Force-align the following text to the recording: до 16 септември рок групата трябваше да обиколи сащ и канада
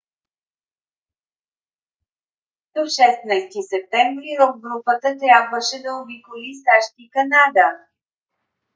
до 2.75 2.81
16 2.81 3.61
септември 3.71 4.37
рок 4.39 4.55
групата 4.65 5.09
трябваше 5.23 5.77
да 5.85 5.93
обиколи 6.01 6.51
сащ 6.63 6.95
и 6.99 7.09
канада 7.09 7.67